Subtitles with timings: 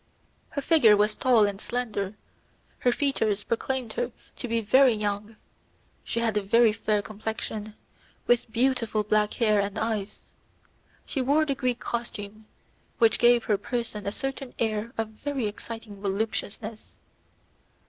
[0.49, 2.15] Her figure was tall and slender,
[2.79, 5.35] her features proclaimed her to be very young;
[6.03, 7.75] she had a very fair complexion,
[8.25, 10.21] with beautiful black hair and eyes.
[11.05, 12.47] She wore the Greek costume,
[12.97, 16.97] which gave her person a certain air of very exciting voluptuousness.